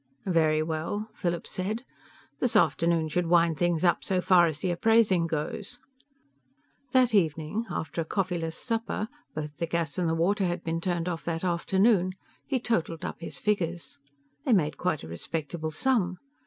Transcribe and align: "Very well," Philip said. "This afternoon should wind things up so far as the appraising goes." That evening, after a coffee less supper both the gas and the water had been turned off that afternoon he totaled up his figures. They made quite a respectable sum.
"Very 0.25 0.63
well," 0.63 1.11
Philip 1.13 1.45
said. 1.45 1.83
"This 2.39 2.55
afternoon 2.55 3.07
should 3.07 3.27
wind 3.27 3.59
things 3.59 3.83
up 3.83 4.03
so 4.03 4.19
far 4.19 4.47
as 4.47 4.57
the 4.59 4.71
appraising 4.71 5.27
goes." 5.27 5.77
That 6.91 7.13
evening, 7.13 7.67
after 7.69 8.01
a 8.01 8.05
coffee 8.05 8.39
less 8.39 8.57
supper 8.57 9.09
both 9.35 9.57
the 9.57 9.67
gas 9.67 9.99
and 9.99 10.09
the 10.09 10.15
water 10.15 10.47
had 10.47 10.63
been 10.63 10.81
turned 10.81 11.07
off 11.07 11.23
that 11.25 11.43
afternoon 11.43 12.13
he 12.47 12.59
totaled 12.59 13.05
up 13.05 13.21
his 13.21 13.37
figures. 13.37 13.99
They 14.43 14.53
made 14.53 14.75
quite 14.75 15.03
a 15.03 15.07
respectable 15.07 15.69
sum. 15.69 16.17